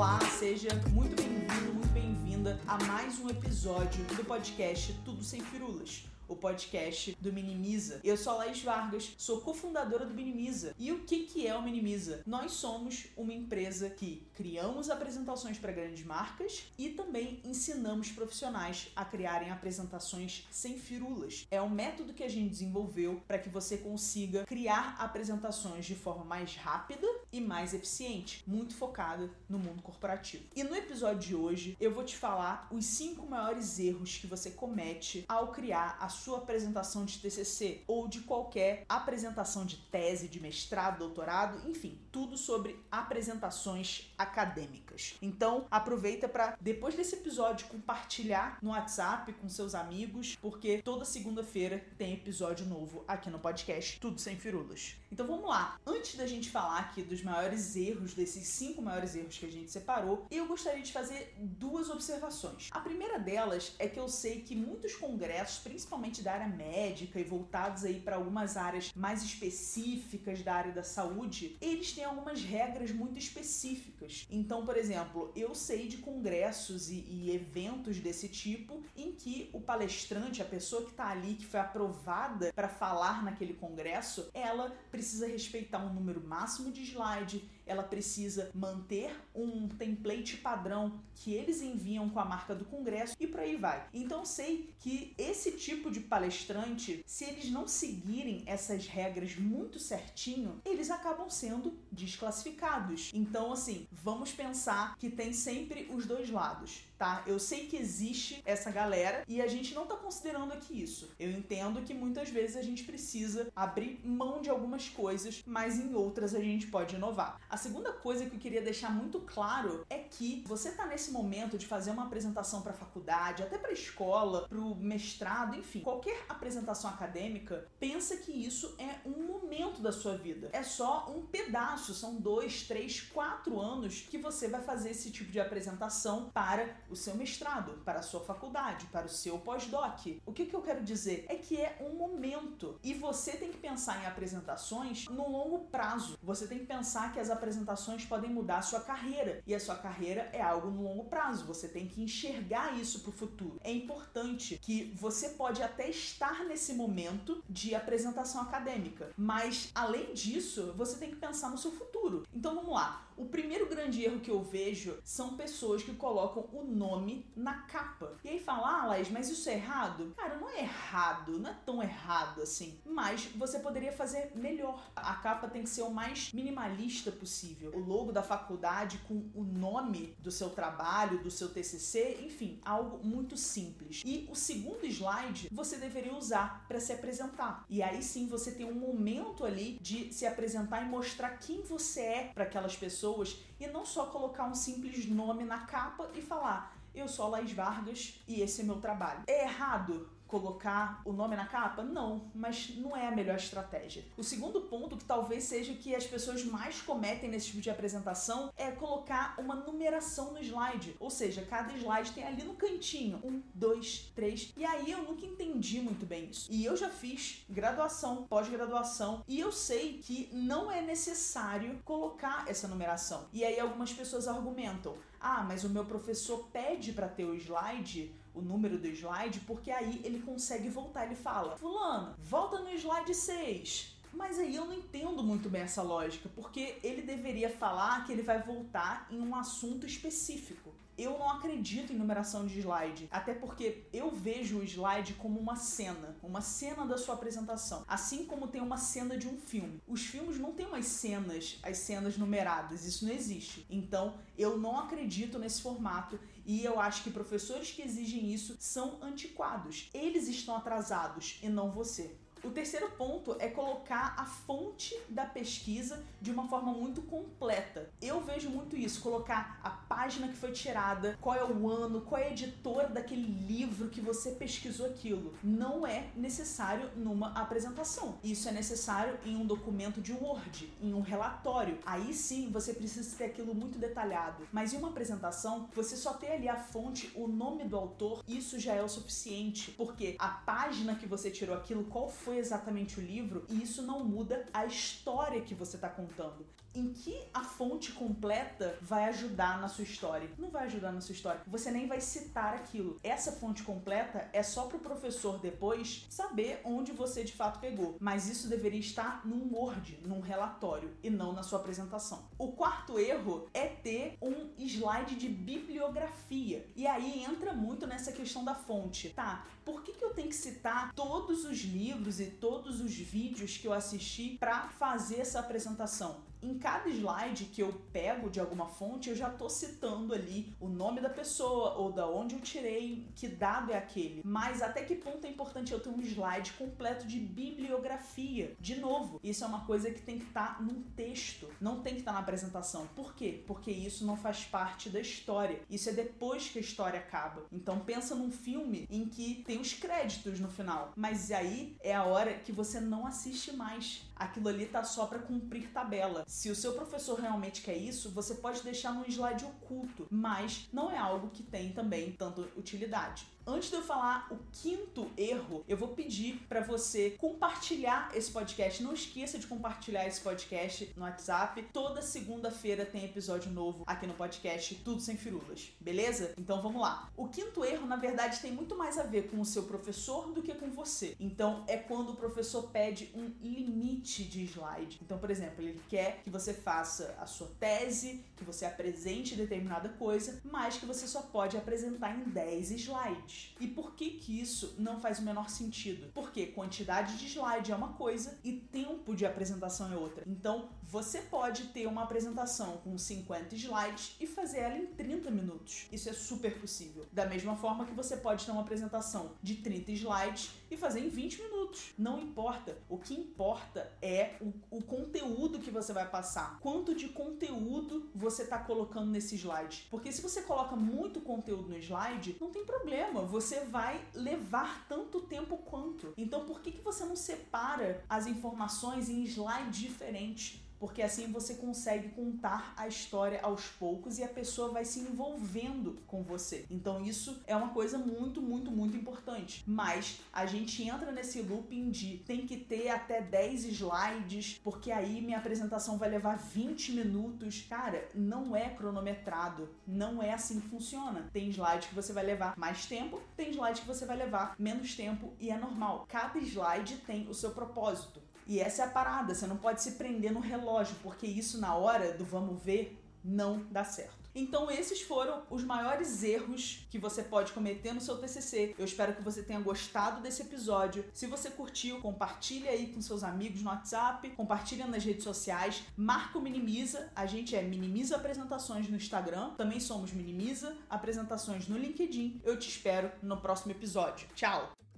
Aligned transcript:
Olá, 0.00 0.18
seja 0.30 0.70
muito 0.94 1.14
bem-vindo, 1.14 1.74
muito 1.74 1.92
bem-vinda 1.92 2.58
a 2.66 2.82
mais 2.84 3.18
um 3.18 3.28
episódio 3.28 4.02
do 4.16 4.24
podcast 4.24 4.94
Tudo 5.04 5.22
Sem 5.22 5.42
Firulas 5.42 6.04
o 6.30 6.36
podcast 6.36 7.16
do 7.20 7.32
Minimiza. 7.32 8.00
Eu 8.04 8.16
sou 8.16 8.34
a 8.34 8.36
Laís 8.36 8.62
Vargas, 8.62 9.12
sou 9.18 9.40
cofundadora 9.40 10.06
do 10.06 10.14
Minimiza. 10.14 10.76
E 10.78 10.92
o 10.92 11.00
que, 11.00 11.24
que 11.24 11.44
é 11.44 11.56
o 11.56 11.62
Minimiza? 11.62 12.22
Nós 12.24 12.52
somos 12.52 13.08
uma 13.16 13.32
empresa 13.32 13.90
que 13.90 14.24
criamos 14.34 14.88
apresentações 14.88 15.58
para 15.58 15.72
grandes 15.72 16.04
marcas 16.04 16.66
e 16.78 16.90
também 16.90 17.40
ensinamos 17.44 18.12
profissionais 18.12 18.92
a 18.94 19.04
criarem 19.04 19.50
apresentações 19.50 20.46
sem 20.52 20.78
firulas. 20.78 21.48
É 21.50 21.60
um 21.60 21.68
método 21.68 22.14
que 22.14 22.22
a 22.22 22.28
gente 22.28 22.50
desenvolveu 22.50 23.20
para 23.26 23.38
que 23.38 23.48
você 23.48 23.76
consiga 23.76 24.46
criar 24.46 24.94
apresentações 25.00 25.84
de 25.84 25.96
forma 25.96 26.24
mais 26.24 26.54
rápida 26.54 27.08
e 27.32 27.40
mais 27.40 27.74
eficiente, 27.74 28.42
muito 28.46 28.74
focada 28.74 29.30
no 29.48 29.58
mundo 29.58 29.82
corporativo. 29.82 30.44
E 30.54 30.62
no 30.62 30.74
episódio 30.74 31.20
de 31.20 31.34
hoje 31.34 31.76
eu 31.80 31.92
vou 31.92 32.04
te 32.04 32.16
falar 32.16 32.68
os 32.70 32.84
cinco 32.84 33.26
maiores 33.26 33.78
erros 33.78 34.18
que 34.18 34.26
você 34.26 34.50
comete 34.50 35.24
ao 35.28 35.52
criar 35.52 35.96
a 36.00 36.08
sua 36.08 36.38
apresentação 36.38 37.04
de 37.04 37.18
TCC 37.18 37.82
ou 37.86 38.08
de 38.08 38.20
qualquer 38.20 38.84
apresentação 38.88 39.64
de 39.64 39.76
tese, 39.76 40.28
de 40.28 40.40
mestrado, 40.40 40.98
doutorado, 40.98 41.68
enfim, 41.68 41.98
tudo 42.10 42.36
sobre 42.36 42.78
apresentações 42.90 44.12
acadêmicas. 44.16 45.14
Então, 45.22 45.66
aproveita 45.70 46.28
para 46.28 46.56
depois 46.60 46.94
desse 46.94 47.16
episódio 47.16 47.66
compartilhar 47.68 48.58
no 48.62 48.70
WhatsApp 48.70 49.32
com 49.34 49.48
seus 49.48 49.74
amigos, 49.74 50.36
porque 50.40 50.82
toda 50.82 51.04
segunda-feira 51.04 51.84
tem 51.96 52.14
episódio 52.14 52.66
novo 52.66 53.04
aqui 53.06 53.30
no 53.30 53.38
podcast 53.38 53.98
Tudo 54.00 54.20
Sem 54.20 54.36
Firulas. 54.36 54.96
Então 55.10 55.26
vamos 55.26 55.48
lá. 55.48 55.78
Antes 55.86 56.14
da 56.14 56.26
gente 56.26 56.50
falar 56.50 56.78
aqui 56.78 57.02
dos 57.02 57.22
maiores 57.22 57.74
erros, 57.74 58.14
desses 58.14 58.46
cinco 58.46 58.80
maiores 58.80 59.16
erros 59.16 59.38
que 59.38 59.46
a 59.46 59.50
gente 59.50 59.70
separou, 59.70 60.26
eu 60.30 60.46
gostaria 60.46 60.82
de 60.82 60.92
fazer 60.92 61.34
duas 61.38 61.90
observações. 61.90 62.68
A 62.70 62.80
primeira 62.80 63.18
delas 63.18 63.74
é 63.78 63.88
que 63.88 63.98
eu 63.98 64.08
sei 64.08 64.42
que 64.42 64.54
muitos 64.54 64.94
congressos, 64.94 65.58
principalmente 65.58 66.22
da 66.22 66.32
área 66.32 66.48
médica 66.48 67.18
e 67.18 67.24
voltados 67.24 67.84
aí 67.84 68.00
para 68.00 68.16
algumas 68.16 68.56
áreas 68.56 68.92
mais 68.94 69.22
específicas 69.22 70.42
da 70.42 70.54
área 70.54 70.72
da 70.72 70.84
saúde, 70.84 71.56
eles 71.60 71.92
têm 71.92 71.99
algumas 72.04 72.42
regras 72.42 72.90
muito 72.90 73.18
específicas. 73.18 74.26
Então, 74.30 74.64
por 74.64 74.76
exemplo, 74.76 75.32
eu 75.34 75.54
sei 75.54 75.88
de 75.88 75.98
congressos 75.98 76.90
e, 76.90 77.04
e 77.08 77.34
eventos 77.34 77.98
desse 77.98 78.28
tipo 78.28 78.82
em 78.96 79.12
que 79.12 79.50
o 79.52 79.60
palestrante, 79.60 80.42
a 80.42 80.44
pessoa 80.44 80.82
que 80.82 80.90
está 80.90 81.08
ali, 81.08 81.34
que 81.34 81.46
foi 81.46 81.60
aprovada 81.60 82.52
para 82.54 82.68
falar 82.68 83.24
naquele 83.24 83.54
congresso, 83.54 84.30
ela 84.34 84.70
precisa 84.90 85.26
respeitar 85.26 85.78
um 85.78 85.92
número 85.92 86.20
máximo 86.20 86.70
de 86.70 86.82
slide, 86.82 87.48
ela 87.70 87.84
precisa 87.84 88.50
manter 88.52 89.14
um 89.32 89.68
template 89.68 90.38
padrão 90.38 91.00
que 91.14 91.32
eles 91.32 91.62
enviam 91.62 92.10
com 92.10 92.18
a 92.18 92.24
marca 92.24 92.52
do 92.52 92.64
congresso 92.64 93.14
e 93.20 93.28
por 93.28 93.38
aí 93.38 93.54
vai. 93.54 93.86
Então, 93.94 94.24
sei 94.24 94.74
que 94.80 95.14
esse 95.16 95.52
tipo 95.52 95.88
de 95.88 96.00
palestrante, 96.00 97.04
se 97.06 97.24
eles 97.24 97.48
não 97.48 97.68
seguirem 97.68 98.42
essas 98.44 98.88
regras 98.88 99.36
muito 99.36 99.78
certinho, 99.78 100.60
eles 100.64 100.90
acabam 100.90 101.30
sendo 101.30 101.78
desclassificados. 101.92 103.12
Então, 103.14 103.52
assim, 103.52 103.86
vamos 103.92 104.32
pensar 104.32 104.96
que 104.98 105.08
tem 105.08 105.32
sempre 105.32 105.88
os 105.94 106.06
dois 106.06 106.28
lados, 106.28 106.82
tá? 107.00 107.22
Eu 107.26 107.38
sei 107.38 107.66
que 107.66 107.78
existe 107.78 108.42
essa 108.44 108.70
galera 108.70 109.24
e 109.26 109.40
a 109.40 109.46
gente 109.46 109.74
não 109.74 109.86
tá 109.86 109.96
considerando 109.96 110.52
aqui 110.52 110.82
isso. 110.82 111.10
Eu 111.18 111.30
entendo 111.30 111.80
que 111.80 111.94
muitas 111.94 112.28
vezes 112.28 112.58
a 112.58 112.62
gente 112.62 112.84
precisa 112.84 113.50
abrir 113.56 113.98
mão 114.04 114.42
de 114.42 114.50
algumas 114.50 114.86
coisas, 114.90 115.42
mas 115.46 115.80
em 115.80 115.94
outras 115.94 116.34
a 116.34 116.40
gente 116.40 116.66
pode 116.66 116.96
inovar. 116.96 117.40
A 117.48 117.56
segunda 117.56 117.90
coisa 117.90 118.26
que 118.26 118.36
eu 118.36 118.38
queria 118.38 118.60
deixar 118.60 118.90
muito 118.90 119.18
claro 119.20 119.86
é 119.88 120.00
que 120.00 120.44
você 120.46 120.72
tá 120.72 120.84
nesse 120.84 121.10
momento 121.10 121.56
de 121.56 121.66
fazer 121.66 121.90
uma 121.90 122.04
apresentação 122.04 122.60
para 122.60 122.74
faculdade, 122.74 123.42
até 123.42 123.56
para 123.56 123.72
escola, 123.72 124.46
para 124.46 124.58
o 124.58 124.74
mestrado, 124.74 125.56
enfim, 125.56 125.80
qualquer 125.80 126.26
apresentação 126.28 126.90
acadêmica, 126.90 127.66
pensa 127.78 128.18
que 128.18 128.30
isso 128.30 128.74
é 128.78 129.08
um 129.08 129.26
momento 129.26 129.39
da 129.80 129.90
sua 129.92 130.16
vida. 130.16 130.48
É 130.52 130.62
só 130.62 131.06
um 131.10 131.26
pedaço, 131.26 131.92
são 131.92 132.16
dois, 132.16 132.66
três, 132.66 133.00
quatro 133.00 133.60
anos 133.60 134.06
que 134.08 134.16
você 134.18 134.48
vai 134.48 134.62
fazer 134.62 134.90
esse 134.90 135.10
tipo 135.10 135.30
de 135.30 135.40
apresentação 135.40 136.30
para 136.32 136.76
o 136.88 136.94
seu 136.94 137.14
mestrado, 137.14 137.72
para 137.84 137.98
a 137.98 138.02
sua 138.02 138.20
faculdade, 138.20 138.86
para 138.86 139.06
o 139.06 139.08
seu 139.08 139.38
pós-doc. 139.38 140.06
O 140.24 140.32
que, 140.32 140.46
que 140.46 140.54
eu 140.54 140.62
quero 140.62 140.84
dizer 140.84 141.26
é 141.28 141.34
que 141.34 141.56
é 141.60 141.78
um 141.80 141.96
momento 141.96 142.78
e 142.82 142.94
você 142.94 143.32
tem 143.32 143.50
que 143.50 143.58
pensar 143.58 144.02
em 144.02 144.06
apresentações 144.06 145.06
no 145.06 145.28
longo 145.28 145.66
prazo. 145.66 146.18
Você 146.22 146.46
tem 146.46 146.60
que 146.60 146.66
pensar 146.66 147.12
que 147.12 147.20
as 147.20 147.30
apresentações 147.30 148.04
podem 148.04 148.30
mudar 148.30 148.58
a 148.58 148.62
sua 148.62 148.80
carreira 148.80 149.42
e 149.46 149.54
a 149.54 149.60
sua 149.60 149.76
carreira 149.76 150.28
é 150.32 150.40
algo 150.40 150.70
no 150.70 150.82
longo 150.82 151.04
prazo. 151.04 151.44
Você 151.46 151.68
tem 151.68 151.88
que 151.88 152.02
enxergar 152.02 152.78
isso 152.78 153.00
para 153.00 153.10
o 153.10 153.12
futuro. 153.12 153.60
É 153.62 153.72
importante 153.72 154.58
que 154.62 154.94
você 154.96 155.30
pode 155.30 155.62
até 155.62 155.90
estar 155.90 156.44
nesse 156.44 156.74
momento 156.74 157.42
de 157.48 157.74
apresentação 157.74 158.42
acadêmica. 158.42 159.10
Mas, 159.16 159.39
além 159.74 160.12
disso, 160.14 160.72
você 160.76 160.98
tem 160.98 161.10
que 161.10 161.16
pensar 161.16 161.50
no 161.50 161.58
seu 161.58 161.70
futuro. 161.70 162.24
Então 162.34 162.54
vamos 162.54 162.74
lá. 162.74 163.06
O 163.20 163.26
primeiro 163.26 163.68
grande 163.68 164.02
erro 164.02 164.20
que 164.20 164.30
eu 164.30 164.42
vejo 164.42 164.98
são 165.04 165.36
pessoas 165.36 165.82
que 165.82 165.92
colocam 165.94 166.48
o 166.54 166.64
nome 166.64 167.26
na 167.36 167.52
capa. 167.64 168.16
E 168.24 168.30
aí 168.30 168.40
falam, 168.40 168.64
ah, 168.64 168.86
Laís, 168.86 169.10
mas 169.10 169.28
isso 169.28 169.46
é 169.50 169.56
errado? 169.56 170.14
Cara, 170.16 170.38
não 170.38 170.48
é 170.48 170.60
errado, 170.60 171.38
não 171.38 171.50
é 171.50 171.54
tão 171.66 171.82
errado 171.82 172.40
assim. 172.40 172.80
Mas 172.82 173.26
você 173.36 173.58
poderia 173.58 173.92
fazer 173.92 174.32
melhor. 174.34 174.82
A 174.96 175.14
capa 175.16 175.48
tem 175.48 175.62
que 175.62 175.68
ser 175.68 175.82
o 175.82 175.90
mais 175.90 176.32
minimalista 176.32 177.12
possível. 177.12 177.72
O 177.74 177.78
logo 177.78 178.10
da 178.10 178.22
faculdade 178.22 178.98
com 179.06 179.28
o 179.34 179.44
nome 179.44 180.16
do 180.18 180.30
seu 180.30 180.48
trabalho, 180.48 181.22
do 181.22 181.30
seu 181.30 181.50
TCC, 181.50 182.22
enfim, 182.22 182.58
algo 182.64 183.06
muito 183.06 183.36
simples. 183.36 184.00
E 184.02 184.26
o 184.30 184.34
segundo 184.34 184.86
slide, 184.86 185.50
você 185.52 185.76
deveria 185.76 186.14
usar 186.14 186.64
para 186.66 186.80
se 186.80 186.90
apresentar. 186.90 187.66
E 187.68 187.82
aí 187.82 188.02
sim 188.02 188.26
você 188.26 188.52
tem 188.52 188.64
um 188.64 188.74
momento 188.74 189.29
ali 189.44 189.78
de 189.80 190.12
se 190.12 190.26
apresentar 190.26 190.82
e 190.82 190.88
mostrar 190.88 191.30
quem 191.38 191.62
você 191.62 192.00
é 192.00 192.30
para 192.34 192.44
aquelas 192.44 192.76
pessoas 192.76 193.38
e 193.58 193.66
não 193.66 193.84
só 193.84 194.06
colocar 194.06 194.44
um 194.44 194.54
simples 194.54 195.06
nome 195.06 195.44
na 195.44 195.60
capa 195.60 196.10
e 196.14 196.20
falar 196.20 196.80
eu 196.94 197.06
sou 197.06 197.26
a 197.26 197.28
Laís 197.28 197.52
Vargas 197.52 198.20
e 198.26 198.40
esse 198.40 198.62
é 198.62 198.64
meu 198.64 198.80
trabalho. 198.80 199.22
É 199.26 199.44
errado? 199.44 200.08
Colocar 200.30 201.02
o 201.04 201.12
nome 201.12 201.34
na 201.34 201.44
capa? 201.44 201.82
Não, 201.82 202.30
mas 202.32 202.76
não 202.76 202.96
é 202.96 203.08
a 203.08 203.10
melhor 203.10 203.36
estratégia. 203.36 204.04
O 204.16 204.22
segundo 204.22 204.60
ponto, 204.62 204.96
que 204.96 205.04
talvez 205.04 205.44
seja 205.44 205.74
que 205.74 205.94
as 205.94 206.06
pessoas 206.06 206.44
mais 206.44 206.80
cometem 206.80 207.28
nesse 207.28 207.48
tipo 207.48 207.60
de 207.60 207.68
apresentação, 207.68 208.52
é 208.56 208.70
colocar 208.70 209.34
uma 209.38 209.56
numeração 209.56 210.32
no 210.32 210.40
slide. 210.40 210.96
Ou 211.00 211.10
seja, 211.10 211.42
cada 211.42 211.72
slide 211.76 212.12
tem 212.12 212.24
ali 212.24 212.44
no 212.44 212.54
cantinho 212.54 213.20
um, 213.24 213.42
dois, 213.52 214.12
três. 214.14 214.52
E 214.56 214.64
aí 214.64 214.92
eu 214.92 215.02
nunca 215.02 215.26
entendi 215.26 215.80
muito 215.80 216.06
bem 216.06 216.30
isso. 216.30 216.46
E 216.50 216.64
eu 216.64 216.76
já 216.76 216.88
fiz 216.88 217.44
graduação, 217.50 218.24
pós-graduação, 218.28 219.24
e 219.26 219.40
eu 219.40 219.50
sei 219.50 219.98
que 219.98 220.28
não 220.32 220.70
é 220.70 220.80
necessário 220.80 221.80
colocar 221.84 222.44
essa 222.48 222.68
numeração. 222.68 223.26
E 223.32 223.44
aí 223.44 223.58
algumas 223.58 223.92
pessoas 223.92 224.28
argumentam: 224.28 224.94
ah, 225.20 225.42
mas 225.42 225.64
o 225.64 225.68
meu 225.68 225.84
professor 225.84 226.48
pede 226.52 226.92
para 226.92 227.08
ter 227.08 227.24
o 227.24 227.34
slide 227.34 228.14
o 228.34 228.40
número 228.40 228.78
do 228.78 228.88
slide, 228.88 229.40
porque 229.40 229.70
aí 229.70 230.00
ele 230.04 230.20
consegue 230.20 230.68
voltar. 230.68 231.06
Ele 231.06 231.14
fala: 231.14 231.56
Fulano, 231.56 232.14
volta 232.18 232.60
no 232.60 232.70
slide 232.70 233.14
6. 233.14 233.99
Mas 234.12 234.38
aí 234.38 234.54
eu 234.54 234.64
não 234.64 234.74
entendo 234.74 235.22
muito 235.22 235.48
bem 235.48 235.62
essa 235.62 235.82
lógica, 235.82 236.28
porque 236.34 236.78
ele 236.82 237.02
deveria 237.02 237.48
falar 237.48 238.04
que 238.04 238.12
ele 238.12 238.22
vai 238.22 238.42
voltar 238.42 239.06
em 239.10 239.20
um 239.20 239.34
assunto 239.34 239.86
específico. 239.86 240.72
Eu 240.98 241.18
não 241.18 241.30
acredito 241.30 241.94
em 241.94 241.96
numeração 241.96 242.46
de 242.46 242.58
slide, 242.58 243.08
até 243.10 243.32
porque 243.32 243.84
eu 243.90 244.10
vejo 244.10 244.58
o 244.58 244.62
slide 244.62 245.14
como 245.14 245.40
uma 245.40 245.56
cena, 245.56 246.14
uma 246.22 246.42
cena 246.42 246.84
da 246.84 246.98
sua 246.98 247.14
apresentação, 247.14 247.82
assim 247.88 248.26
como 248.26 248.48
tem 248.48 248.60
uma 248.60 248.76
cena 248.76 249.16
de 249.16 249.26
um 249.26 249.38
filme. 249.38 249.80
Os 249.88 250.04
filmes 250.04 250.38
não 250.38 250.52
têm 250.52 250.66
umas 250.66 250.84
cenas, 250.84 251.58
as 251.62 251.78
cenas 251.78 252.18
numeradas, 252.18 252.84
isso 252.84 253.06
não 253.06 253.14
existe. 253.14 253.64
Então, 253.70 254.12
eu 254.36 254.58
não 254.58 254.78
acredito 254.78 255.38
nesse 255.38 255.62
formato 255.62 256.20
e 256.44 256.62
eu 256.62 256.78
acho 256.78 257.02
que 257.02 257.10
professores 257.10 257.70
que 257.70 257.80
exigem 257.80 258.30
isso 258.30 258.56
são 258.58 258.98
antiquados. 259.00 259.88
Eles 259.94 260.28
estão 260.28 260.54
atrasados 260.54 261.38
e 261.42 261.48
não 261.48 261.70
você. 261.70 262.14
O 262.42 262.50
terceiro 262.50 262.88
ponto 262.92 263.36
é 263.38 263.48
colocar 263.48 264.14
a 264.16 264.24
fonte 264.24 264.98
da 265.08 265.26
pesquisa 265.26 266.02
de 266.20 266.30
uma 266.30 266.48
forma 266.48 266.72
muito 266.72 267.02
completa. 267.02 267.90
Eu 268.00 268.20
vejo 268.22 268.48
muito 268.48 268.76
isso, 268.76 269.02
colocar 269.02 269.60
a 269.62 269.68
página 269.70 270.28
que 270.28 270.36
foi 270.36 270.50
tirada, 270.52 271.18
qual 271.20 271.36
é 271.36 271.44
o 271.44 271.68
ano, 271.68 272.00
qual 272.00 272.20
é 272.20 272.28
a 272.28 272.30
editora 272.30 272.88
daquele 272.88 273.26
livro 273.26 273.88
que 273.90 274.00
você 274.00 274.32
pesquisou 274.32 274.86
aquilo. 274.86 275.34
Não 275.42 275.86
é 275.86 276.08
necessário 276.16 276.90
numa 276.96 277.32
apresentação. 277.38 278.18
Isso 278.24 278.48
é 278.48 278.52
necessário 278.52 279.18
em 279.24 279.36
um 279.36 279.44
documento 279.46 280.00
de 280.00 280.12
Word, 280.12 280.72
em 280.80 280.94
um 280.94 281.00
relatório. 281.00 281.78
Aí 281.84 282.14
sim 282.14 282.50
você 282.50 282.72
precisa 282.72 283.16
ter 283.16 283.24
aquilo 283.24 283.54
muito 283.54 283.78
detalhado. 283.78 284.48
Mas 284.50 284.72
em 284.72 284.78
uma 284.78 284.88
apresentação, 284.88 285.68
você 285.74 285.96
só 285.96 286.14
ter 286.14 286.32
ali 286.32 286.48
a 286.48 286.56
fonte, 286.56 287.12
o 287.14 287.28
nome 287.28 287.64
do 287.64 287.76
autor, 287.76 288.24
isso 288.26 288.58
já 288.58 288.74
é 288.74 288.82
o 288.82 288.88
suficiente, 288.88 289.72
porque 289.72 290.16
a 290.18 290.28
página 290.28 290.94
que 290.94 291.06
você 291.06 291.30
tirou 291.30 291.54
aquilo, 291.56 291.84
qual 291.84 292.08
foi 292.08 292.29
foi 292.30 292.38
exatamente 292.38 293.00
o 293.00 293.02
livro 293.02 293.44
e 293.48 293.60
isso 293.60 293.82
não 293.82 294.04
muda 294.04 294.46
a 294.54 294.64
história 294.64 295.40
que 295.40 295.52
você 295.52 295.74
está 295.74 295.88
contando 295.88 296.46
em 296.74 296.92
que 296.92 297.20
a 297.34 297.44
fonte 297.44 297.92
completa 297.92 298.78
vai 298.80 299.04
ajudar 299.04 299.60
na 299.60 299.68
sua 299.68 299.84
história. 299.84 300.30
Não 300.38 300.50
vai 300.50 300.66
ajudar 300.66 300.92
na 300.92 301.00
sua 301.00 301.14
história. 301.14 301.42
Você 301.46 301.70
nem 301.70 301.86
vai 301.86 302.00
citar 302.00 302.54
aquilo. 302.54 302.98
Essa 303.02 303.32
fonte 303.32 303.62
completa 303.62 304.28
é 304.32 304.42
só 304.42 304.66
para 304.66 304.76
o 304.76 304.80
professor 304.80 305.38
depois 305.38 306.06
saber 306.08 306.60
onde 306.64 306.92
você 306.92 307.24
de 307.24 307.32
fato 307.32 307.60
pegou. 307.60 307.96
Mas 308.00 308.28
isso 308.28 308.48
deveria 308.48 308.80
estar 308.80 309.26
num 309.26 309.52
Word, 309.52 310.00
num 310.04 310.20
relatório 310.20 310.96
e 311.02 311.10
não 311.10 311.32
na 311.32 311.42
sua 311.42 311.58
apresentação. 311.58 312.28
O 312.38 312.52
quarto 312.52 312.98
erro 312.98 313.48
é 313.52 313.66
ter 313.66 314.16
um 314.22 314.50
slide 314.58 315.16
de 315.16 315.28
bibliografia. 315.28 316.66
E 316.76 316.86
aí 316.86 317.24
entra 317.24 317.52
muito 317.52 317.86
nessa 317.86 318.12
questão 318.12 318.44
da 318.44 318.54
fonte. 318.54 319.10
Tá, 319.10 319.46
por 319.64 319.82
que, 319.82 319.92
que 319.92 320.04
eu 320.04 320.14
tenho 320.14 320.28
que 320.28 320.34
citar 320.34 320.92
todos 320.94 321.44
os 321.44 321.58
livros 321.58 322.20
e 322.20 322.26
todos 322.26 322.80
os 322.80 322.94
vídeos 322.94 323.56
que 323.56 323.66
eu 323.66 323.72
assisti 323.72 324.36
para 324.38 324.68
fazer 324.68 325.20
essa 325.20 325.40
apresentação? 325.40 326.22
Em 326.42 326.58
cada 326.58 326.88
slide 326.88 327.46
que 327.46 327.62
eu 327.62 327.72
pego 327.92 328.30
de 328.30 328.40
alguma 328.40 328.66
fonte, 328.66 329.10
eu 329.10 329.16
já 329.16 329.30
tô 329.30 329.48
citando 329.48 330.14
ali 330.14 330.54
o 330.60 330.68
nome 330.68 331.00
da 331.00 331.10
pessoa 331.10 331.74
ou 331.74 331.92
da 331.92 332.08
onde 332.08 332.34
eu 332.34 332.40
tirei, 332.40 333.08
que 333.14 333.28
dado 333.28 333.72
é 333.72 333.76
aquele. 333.76 334.22
Mas 334.24 334.62
até 334.62 334.82
que 334.82 334.94
ponto 334.94 335.26
é 335.26 335.30
importante 335.30 335.72
eu 335.72 335.80
ter 335.80 335.90
um 335.90 336.00
slide 336.00 336.52
completo 336.52 337.06
de 337.06 337.18
bibliografia? 337.18 338.56
De 338.60 338.76
novo, 338.76 339.20
isso 339.22 339.44
é 339.44 339.46
uma 339.46 339.64
coisa 339.64 339.90
que 339.90 340.00
tem 340.00 340.18
que 340.18 340.26
estar 340.26 340.56
tá 340.56 340.62
num 340.62 340.82
texto, 340.96 341.48
não 341.60 341.80
tem 341.80 341.94
que 341.94 342.00
estar 342.00 342.12
tá 342.12 342.18
na 342.18 342.22
apresentação. 342.22 342.86
Por 342.94 343.14
quê? 343.14 343.42
Porque 343.46 343.70
isso 343.70 344.04
não 344.06 344.16
faz 344.16 344.44
parte 344.44 344.88
da 344.88 345.00
história. 345.00 345.60
Isso 345.68 345.88
é 345.90 345.92
depois 345.92 346.48
que 346.48 346.58
a 346.58 346.62
história 346.62 346.98
acaba. 346.98 347.46
Então 347.52 347.80
pensa 347.80 348.14
num 348.14 348.30
filme 348.30 348.86
em 348.90 349.06
que 349.06 349.42
tem 349.46 349.60
os 349.60 349.72
créditos 349.72 350.40
no 350.40 350.48
final, 350.48 350.92
mas 350.96 351.30
aí 351.30 351.76
é 351.80 351.94
a 351.94 352.04
hora 352.04 352.34
que 352.34 352.52
você 352.52 352.80
não 352.80 353.06
assiste 353.06 353.52
mais. 353.52 354.02
Aquilo 354.16 354.48
ali 354.48 354.66
tá 354.66 354.84
só 354.84 355.06
para 355.06 355.18
cumprir 355.18 355.70
tabela. 355.72 356.24
Se 356.30 356.48
o 356.48 356.54
seu 356.54 356.74
professor 356.74 357.18
realmente 357.18 357.60
quer 357.60 357.76
isso, 357.76 358.08
você 358.10 358.36
pode 358.36 358.62
deixar 358.62 358.94
num 358.94 359.04
slide 359.04 359.44
oculto, 359.44 360.06
mas 360.08 360.68
não 360.72 360.88
é 360.88 360.96
algo 360.96 361.28
que 361.30 361.42
tem 361.42 361.72
também 361.72 362.12
tanta 362.12 362.42
utilidade. 362.56 363.26
Antes 363.46 363.70
de 363.70 363.76
eu 363.76 363.82
falar 363.82 364.28
o 364.30 364.38
quinto 364.52 365.10
erro, 365.16 365.64
eu 365.66 365.76
vou 365.76 365.88
pedir 365.88 366.40
para 366.48 366.60
você 366.60 367.12
compartilhar 367.12 368.10
esse 368.14 368.30
podcast. 368.30 368.82
Não 368.82 368.92
esqueça 368.92 369.38
de 369.38 369.46
compartilhar 369.46 370.06
esse 370.06 370.20
podcast 370.20 370.92
no 370.94 371.04
WhatsApp. 371.04 371.62
Toda 371.72 372.02
segunda-feira 372.02 372.84
tem 372.84 373.04
episódio 373.04 373.50
novo 373.50 373.82
aqui 373.86 374.06
no 374.06 374.14
podcast 374.14 374.74
Tudo 374.76 375.00
Sem 375.00 375.16
Firulas, 375.16 375.72
beleza? 375.80 376.34
Então 376.38 376.60
vamos 376.60 376.82
lá. 376.82 377.10
O 377.16 377.28
quinto 377.28 377.64
erro, 377.64 377.86
na 377.86 377.96
verdade, 377.96 378.40
tem 378.40 378.52
muito 378.52 378.76
mais 378.76 378.98
a 378.98 379.04
ver 379.04 379.30
com 379.30 379.40
o 379.40 379.44
seu 379.44 379.62
professor 379.62 380.32
do 380.32 380.42
que 380.42 380.54
com 380.54 380.70
você. 380.70 381.16
Então 381.18 381.64
é 381.66 381.76
quando 381.76 382.10
o 382.10 382.16
professor 382.16 382.68
pede 382.70 383.10
um 383.14 383.32
limite 383.42 384.22
de 384.24 384.44
slide. 384.44 385.00
Então, 385.02 385.18
por 385.18 385.30
exemplo, 385.30 385.64
ele 385.64 385.80
quer 385.88 386.20
que 386.22 386.30
você 386.30 386.52
faça 386.52 387.16
a 387.18 387.26
sua 387.26 387.48
tese, 387.58 388.22
que 388.36 388.44
você 388.44 388.66
apresente 388.66 389.34
determinada 389.34 389.88
coisa, 389.88 390.40
mas 390.44 390.76
que 390.76 390.86
você 390.86 391.06
só 391.06 391.22
pode 391.22 391.56
apresentar 391.56 392.14
em 392.16 392.24
10 392.24 392.70
slides. 392.72 393.29
E 393.58 393.66
por 393.66 393.94
que 393.94 394.10
que 394.10 394.40
isso 394.40 394.74
não 394.78 395.00
faz 395.00 395.18
o 395.18 395.22
menor 395.22 395.48
sentido? 395.48 396.10
Porque 396.12 396.46
quantidade 396.46 397.16
de 397.18 397.26
slide 397.26 397.72
é 397.72 397.76
uma 397.76 397.92
coisa 397.94 398.38
e 398.42 398.52
tempo 398.52 399.14
de 399.14 399.26
apresentação 399.26 399.92
é 399.92 399.96
outra. 399.96 400.24
Então, 400.26 400.70
você 400.82 401.20
pode 401.20 401.68
ter 401.68 401.86
uma 401.86 402.02
apresentação 402.02 402.78
com 402.78 402.98
50 402.98 403.54
slides 403.54 404.16
e 404.18 404.26
fazer 404.26 404.58
ela 404.58 404.76
em 404.76 404.86
30 404.86 405.30
minutos. 405.30 405.86
Isso 405.92 406.08
é 406.08 406.12
super 406.12 406.58
possível. 406.58 407.06
Da 407.12 407.26
mesma 407.26 407.56
forma 407.56 407.84
que 407.84 407.94
você 407.94 408.16
pode 408.16 408.44
ter 408.44 408.50
uma 408.50 408.62
apresentação 408.62 409.32
de 409.42 409.56
30 409.56 409.92
slides 409.92 410.50
e 410.70 410.76
fazer 410.76 411.00
em 411.00 411.08
20 411.08 411.42
minutos. 411.42 411.92
Não 411.96 412.20
importa. 412.20 412.76
O 412.88 412.98
que 412.98 413.14
importa 413.14 413.92
é 414.02 414.34
o, 414.40 414.78
o 414.78 414.82
conteúdo 414.82 415.60
que 415.60 415.70
você 415.70 415.92
vai 415.92 416.08
passar. 416.08 416.58
Quanto 416.60 416.94
de 416.94 417.08
conteúdo 417.08 418.10
você 418.14 418.42
está 418.42 418.58
colocando 418.58 419.10
nesse 419.10 419.36
slide. 419.36 419.86
Porque 419.90 420.10
se 420.10 420.20
você 420.20 420.42
coloca 420.42 420.74
muito 420.74 421.20
conteúdo 421.20 421.68
no 421.68 421.76
slide, 421.78 422.36
não 422.40 422.50
tem 422.50 422.64
problema 422.64 423.19
você 423.26 423.60
vai 423.60 424.00
levar 424.14 424.86
tanto 424.88 425.20
tempo 425.22 425.56
quanto. 425.58 426.12
Então 426.16 426.44
por 426.44 426.60
que, 426.60 426.72
que 426.72 426.80
você 426.80 427.04
não 427.04 427.16
separa 427.16 428.04
as 428.08 428.26
informações 428.26 429.08
em 429.08 429.22
slides 429.24 429.78
diferentes? 429.78 430.60
porque 430.80 431.02
assim 431.02 431.30
você 431.30 431.54
consegue 431.54 432.08
contar 432.08 432.72
a 432.74 432.88
história 432.88 433.38
aos 433.42 433.66
poucos 433.66 434.18
e 434.18 434.24
a 434.24 434.28
pessoa 434.28 434.70
vai 434.72 434.84
se 434.86 435.00
envolvendo 435.00 435.98
com 436.06 436.22
você. 436.22 436.64
Então 436.70 437.04
isso 437.04 437.38
é 437.46 437.54
uma 437.54 437.68
coisa 437.68 437.98
muito, 437.98 438.40
muito, 438.40 438.70
muito 438.70 438.96
importante. 439.40 439.64
Mas 439.66 440.20
a 440.32 440.46
gente 440.46 440.82
entra 440.82 441.10
nesse 441.10 441.42
looping 441.42 441.90
de 441.90 442.18
tem 442.18 442.46
que 442.46 442.56
ter 442.56 442.88
até 442.88 443.20
10 443.20 443.64
slides, 443.64 444.60
porque 444.62 444.92
aí 444.92 445.20
minha 445.20 445.38
apresentação 445.38 445.98
vai 445.98 446.08
levar 446.08 446.36
20 446.36 446.92
minutos. 446.92 447.66
Cara, 447.68 448.08
não 448.14 448.54
é 448.54 448.70
cronometrado, 448.70 449.68
não 449.86 450.22
é 450.22 450.32
assim 450.32 450.60
que 450.60 450.68
funciona. 450.68 451.28
Tem 451.32 451.48
slide 451.50 451.88
que 451.88 451.94
você 451.94 452.12
vai 452.12 452.24
levar 452.24 452.56
mais 452.56 452.86
tempo, 452.86 453.20
tem 453.36 453.50
slide 453.50 453.80
que 453.80 453.86
você 453.86 454.06
vai 454.06 454.16
levar 454.16 454.54
menos 454.58 454.94
tempo 454.94 455.32
e 455.40 455.50
é 455.50 455.56
normal. 455.56 456.06
Cada 456.08 456.38
slide 456.38 456.96
tem 456.98 457.28
o 457.28 457.34
seu 457.34 457.50
propósito. 457.50 458.20
E 458.46 458.58
essa 458.58 458.82
é 458.82 458.86
a 458.86 458.90
parada, 458.90 459.34
você 459.34 459.46
não 459.46 459.56
pode 459.56 459.80
se 459.80 459.92
prender 459.92 460.32
no 460.32 460.40
relógio, 460.40 460.96
porque 461.02 461.26
isso 461.26 461.60
na 461.60 461.74
hora 461.76 462.12
do 462.14 462.24
vamos 462.24 462.60
ver 462.60 462.98
não 463.22 463.64
dá 463.70 463.84
certo. 463.84 464.19
Então 464.34 464.70
esses 464.70 465.02
foram 465.02 465.42
os 465.50 465.64
maiores 465.64 466.22
erros 466.22 466.86
que 466.90 466.98
você 466.98 467.22
pode 467.22 467.52
cometer 467.52 467.92
no 467.92 468.00
seu 468.00 468.18
TCC. 468.18 468.74
Eu 468.78 468.84
espero 468.84 469.14
que 469.14 469.22
você 469.22 469.42
tenha 469.42 469.60
gostado 469.60 470.20
desse 470.20 470.42
episódio. 470.42 471.04
Se 471.12 471.26
você 471.26 471.50
curtiu, 471.50 472.00
compartilha 472.00 472.70
aí 472.70 472.92
com 472.92 473.00
seus 473.00 473.22
amigos 473.22 473.62
no 473.62 473.70
WhatsApp, 473.70 474.28
compartilha 474.30 474.86
nas 474.86 475.04
redes 475.04 475.24
sociais, 475.24 475.82
marca 475.96 476.38
o 476.38 476.42
Minimiza. 476.42 477.10
A 477.14 477.26
gente 477.26 477.56
é 477.56 477.62
Minimiza 477.62 478.16
Apresentações 478.16 478.88
no 478.88 478.96
Instagram, 478.96 479.50
também 479.50 479.80
somos 479.80 480.12
Minimiza 480.12 480.76
Apresentações 480.88 481.68
no 481.68 481.76
LinkedIn. 481.76 482.40
Eu 482.44 482.58
te 482.58 482.68
espero 482.68 483.10
no 483.22 483.36
próximo 483.36 483.72
episódio. 483.72 484.28
Tchau! 484.34 484.89